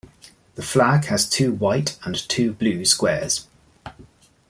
The 0.55 0.63
flag 0.63 1.05
has 1.09 1.29
two 1.29 1.51
white 1.53 1.99
and 2.03 2.15
two 2.27 2.53
blue 2.53 2.85
squares. 2.85 3.45